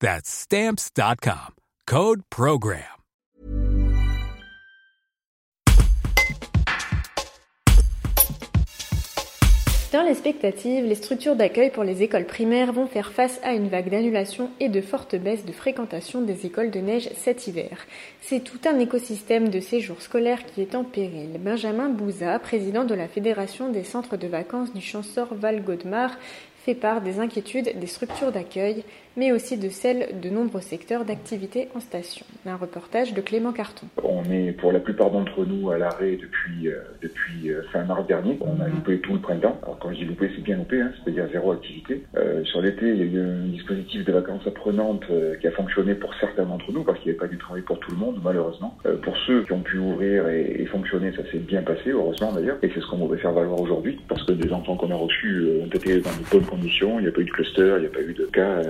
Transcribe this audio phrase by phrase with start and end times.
[0.00, 1.54] That's stamps.com.
[1.86, 2.82] Code program.
[9.92, 13.88] Dans les les structures d'accueil pour les écoles primaires vont faire face à une vague
[13.88, 17.86] d'annulations et de fortes baisses de fréquentation des écoles de neige cet hiver.
[18.20, 21.40] C'est tout un écosystème de séjours scolaires qui est en péril.
[21.40, 26.10] Benjamin Bouza, président de la Fédération des centres de vacances du Chanceur Val-Godemar,
[26.66, 28.82] fait part des inquiétudes des structures d'accueil,
[29.16, 32.26] mais aussi de celles de nombreux secteurs d'activité en station.
[32.44, 33.86] Un reportage de Clément Carton.
[34.02, 36.80] On est pour la plupart d'entre nous à l'arrêt depuis, euh,
[37.46, 38.36] euh, fin mars dernier.
[38.40, 39.56] On a loupé tout le printemps.
[39.62, 42.02] Alors quand je dis loupé, c'est bien loupé, hein, c'est-à-dire zéro activité.
[42.16, 45.04] Euh, sur l'été, il y a eu un dispositif de vacances apprenantes
[45.40, 47.78] qui a fonctionné pour certains d'entre nous, parce qu'il n'y avait pas du travail pour
[47.78, 48.76] tout le monde, malheureusement.
[49.02, 52.58] Pour ceux qui ont pu ouvrir et, et fonctionner, ça s'est bien passé, heureusement d'ailleurs.
[52.62, 55.46] Et c'est ce qu'on voudrait faire valoir aujourd'hui, parce que des enfants qu'on a reçus
[55.62, 56.55] ont été dans de bonnes conditions.
[56.62, 58.62] Il n'y a pas eu de cluster, il n'y a pas eu de cas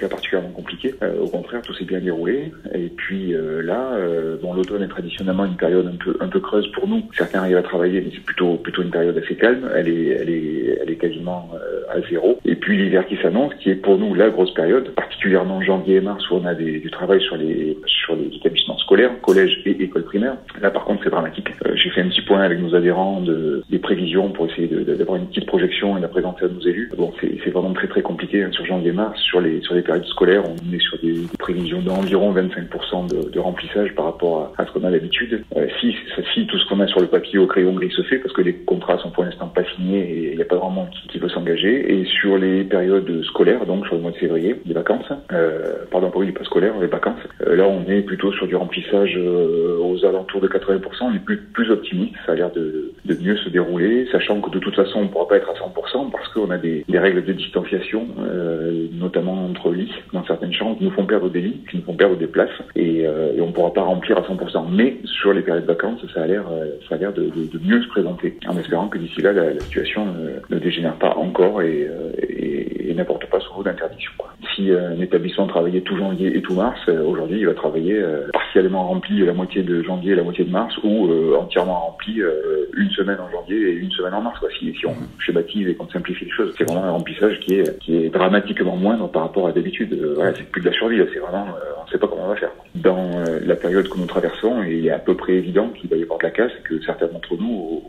[0.00, 0.94] cas particulièrement compliqués.
[1.02, 2.52] Euh, au contraire, tout s'est bien déroulé.
[2.74, 6.88] Et puis euh, là, euh, bon, l'automne est traditionnellement une période un peu creuse pour
[6.88, 7.02] nous.
[7.16, 9.68] Certains arrivent à travailler, mais c'est plutôt une période assez calme.
[9.74, 11.50] Elle est quasiment
[11.90, 12.38] à zéro.
[12.44, 16.00] Et puis l'hiver qui s'annonce, qui est pour nous la grosse période, particulièrement janvier et
[16.00, 17.76] mars où on a du travail sur les
[18.10, 20.36] sur les établissements scolaires, collèges et écoles primaires.
[20.60, 21.48] Là, par contre, c'est dramatique.
[21.74, 25.26] J'ai fait un petit point avec nos adhérents de, des prévisions pour essayer d'avoir une
[25.26, 26.90] petite projection et la présenter à nos élus.
[26.96, 30.42] Bon, c'est vraiment très très compliqué hein, sur janvier-mars, sur les sur les périodes scolaires,
[30.46, 34.90] on est sur des, prévisions d'environ 25% de, remplissage par rapport à, ce qu'on a
[34.90, 35.42] d'habitude.
[35.56, 35.94] Euh, si,
[36.34, 38.42] si tout ce qu'on a sur le papier au crayon gris se fait, parce que
[38.42, 41.18] les contrats sont pour l'instant pas signés et il n'y a pas vraiment qui, qui
[41.18, 42.00] veut s'engager.
[42.00, 46.10] Et sur les périodes scolaires, donc sur le mois de février, les vacances, euh, pardon,
[46.10, 49.78] pas oui, pas scolaires, les vacances, euh, là on est plutôt sur du remplissage euh,
[49.78, 53.36] aux alentours de 80%, on est plus, plus optimiste, ça a l'air de, de mieux
[53.36, 56.28] se dérouler, sachant que de toute façon on ne pourra pas être à 100% parce
[56.28, 60.84] qu'on a des, des règles de distanciation, euh, notamment entre lits dans certaines chambres qui
[60.84, 63.48] nous font perdre des lits, qui nous font perdre des places, et, euh, et on
[63.48, 64.66] ne pourra pas remplir à 100%.
[64.70, 67.60] Mais sur les périodes de vacances, ça a l'air, euh, ça a l'air de, de,
[67.64, 71.14] mieux se présenter, en espérant que d'ici là, la, la situation ne, ne, dégénère pas
[71.16, 74.12] encore et, euh, et, et n'apporte pas ce d'interdiction.
[74.54, 78.02] Si euh, un établissement travaillait tout janvier et tout mars, aujourd'hui, il va travailler
[78.32, 82.22] partiellement rempli la moitié de janvier et la moitié de mars, ou entièrement rempli
[82.76, 84.38] une semaine en janvier et une semaine en mars.
[84.40, 84.48] Quoi.
[84.58, 87.78] Si, si on schématise et qu'on simplifie les choses, c'est vraiment un remplissage qui est,
[87.80, 89.94] qui est dramatiquement moindre par rapport à d'habitude.
[90.14, 92.28] voilà, c'est plus de la survie, c'est vraiment, euh, on ne sait pas comment on
[92.28, 92.50] va faire.
[92.74, 95.96] Dans euh, la période que nous traversons, il est à peu près évident qu'il va
[95.96, 97.82] y avoir de la casse et que certains d'entre nous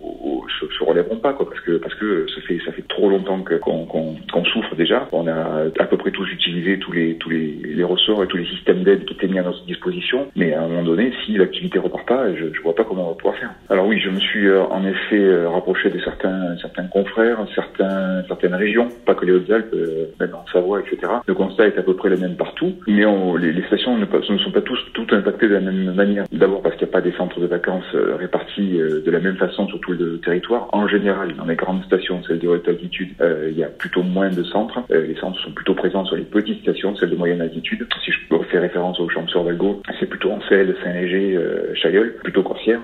[0.60, 3.44] se, se, relèveront pas, quoi, parce que parce que ça fait ça fait trop longtemps
[3.62, 5.08] qu'on souffre déjà.
[5.12, 8.46] On a à peu près tous utilisé tous les tous les, ressorts et tous les
[8.46, 11.80] systèmes d'aide qui étaient mis à notre disposition, mais à un moment donné, si l'activité
[11.80, 13.50] repart pas, je, je vois pas comment on va pouvoir faire.
[13.70, 18.56] Alors oui, je me suis euh, en effet rapproché de certains certains confrères, certains certaines
[18.56, 19.76] régions, pas que les Hautes-Alpes,
[20.20, 21.12] même en Savoie, etc.
[21.26, 23.04] Le constat est à peu près le même partout, mais
[23.40, 26.26] les, stations ne, ne, sont pas tous toutes impactées de la même manière.
[26.32, 29.20] D'abord parce qu'il n'y a pas des centres de vacances euh, répartis euh, de la
[29.20, 30.68] même façon sur tout le territoire.
[30.72, 34.04] En général, dans les grandes stations, celles de haute altitude, euh, il y a plutôt
[34.04, 34.80] moins de centres.
[34.92, 37.88] Euh, les centres sont plutôt présents sur les petites stations, celles de moyenne altitude.
[38.04, 42.44] Si je faire référence aux champs sur Valgo, c'est plutôt Selle, Saint-Léger, euh, Chailleul, plutôt
[42.44, 42.80] Corsière.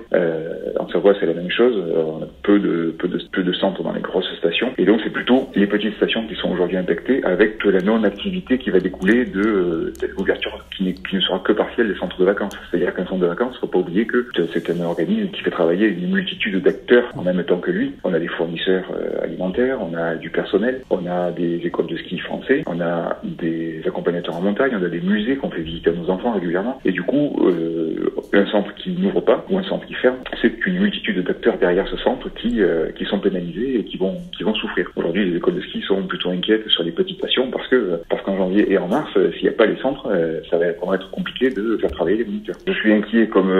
[0.78, 1.74] en Savoie, c'est la même chose.
[1.96, 5.00] on a peu de, peu de peu de centres dans les grosses stations, et donc
[5.02, 9.24] c'est plutôt les petites stations qui sont aujourd'hui impactées avec la non-activité qui va découler
[9.24, 12.52] de, de l'ouverture qui, qui, ne sera que partielle des centres de vacances.
[12.70, 15.88] C'est-à-dire qu'un centre de vacances, faut pas oublier que c'est un organisme qui fait travailler
[15.88, 17.94] une multitude d'acteurs en même temps que lui.
[18.04, 21.96] On a des fournisseurs euh, alimentaires, on a du personnel, on a des écoles de
[21.96, 23.47] ski français, on a des
[23.86, 26.80] accompagnateurs en montagne, on a des musées qu'on fait visiter à nos enfants régulièrement.
[26.84, 30.66] Et du coup, euh, un centre qui n'ouvre pas ou un centre qui ferme, c'est
[30.66, 34.44] une multitude d'acteurs derrière ce centre qui, euh, qui sont pénalisés et qui vont, qui
[34.44, 34.90] vont souffrir.
[34.96, 38.22] Aujourd'hui, les écoles de ski sont plutôt inquiètes sur les petites stations parce que parce
[38.22, 40.08] qu'en janvier et en mars, s'il n'y a pas les centres,
[40.50, 42.56] ça va être, être compliqué de, faire travailler les moniteurs.
[42.66, 43.52] Je suis inquiet comme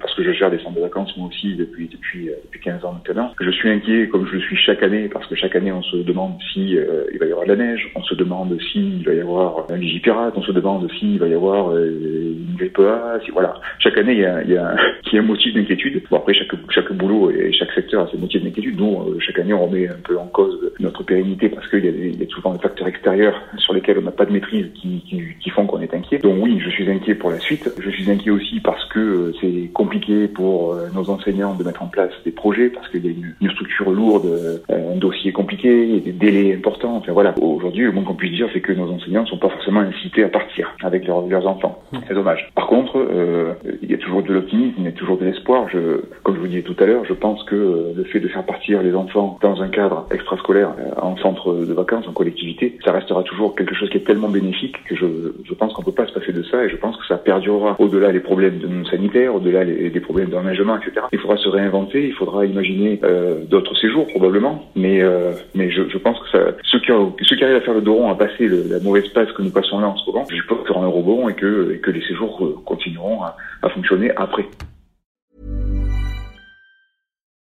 [0.00, 2.92] parce que je gère des centres de vacances moi aussi depuis depuis depuis 15 ans
[2.92, 3.32] maintenant.
[3.40, 5.96] Je suis inquiet comme je le suis chaque année parce que chaque année on se
[5.98, 6.76] demande si
[7.12, 9.35] il va y avoir de la neige, on se demande s'il va y avoir
[9.68, 13.54] un vigipirate, on se demande s'il va y avoir une grippe A, si voilà.
[13.78, 14.76] Chaque année il y a, il a,
[15.18, 16.02] un motif d'inquiétude.
[16.10, 18.78] Bon après chaque chaque boulot et chaque secteur a ses motifs d'inquiétude.
[18.78, 22.28] Nous chaque année on remet un peu en cause notre pérennité parce qu'il y, a
[22.28, 25.94] souvent des facteurs extérieurs sur lesquels on n'a pas de maîtrise qui, font qu'on est
[25.94, 26.18] inquiet.
[26.18, 27.70] Donc oui, je suis inquiet pour la suite.
[27.78, 31.82] Je suis inquiet aussi parce que euh, c'est compliqué pour euh, nos enseignants de mettre
[31.82, 35.32] en place des projets parce qu'il y a une, une, structure lourde, euh, un dossier
[35.32, 36.96] compliqué, des délais importants.
[36.96, 39.48] Enfin voilà, aujourd'hui, le moins qu'on puisse dire, c'est que nos enseignants ne sont pas
[39.48, 41.82] forcément incités à partir avec leurs, leurs enfants.
[41.92, 41.98] Mmh.
[42.08, 42.50] C'est dommage.
[42.54, 45.68] Par contre, euh, il y a toujours de l'optimisme, il y a toujours de l'espoir.
[45.70, 48.44] Je, comme je vous disais tout à l'heure, je pense que le fait de faire
[48.44, 50.70] partir les enfants dans un cadre extrascolaire,
[51.00, 54.76] en centre de vacances, en collectivité, ça restera toujours quelque chose qui est tellement bénéfique
[54.84, 55.06] que je,
[55.44, 57.76] je pense qu'on peut pas se passer de ça et je pense que ça perdurera
[57.78, 61.06] au-delà des problèmes de sanitaires, au-delà des problèmes d'emménagement, etc.
[61.12, 65.82] Il faudra se réinventer, il faudra imaginer euh, d'autres séjours probablement, mais euh, mais je,
[65.88, 68.10] je, pense que ça, ceux qui, ont, ceux qui arrivent à faire le dos rond,
[68.10, 70.88] à passer le, la mauvaise passe que nous passons là en ce moment, je un
[70.88, 74.46] rebond et que, et que les séjours euh, continueront à, à fonctionner après.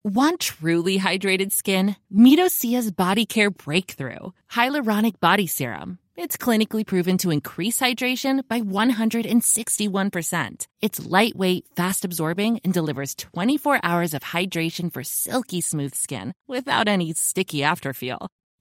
[0.05, 1.97] Want truly hydrated skin?
[2.13, 5.99] Medocia's Body Care Breakthrough Hyaluronic Body Serum.
[6.15, 10.67] It's clinically proven to increase hydration by 161%.
[10.83, 16.87] It's lightweight, fast absorbing, and delivers 24 hours of hydration for silky smooth skin without
[16.87, 18.29] any sticky afterfeel.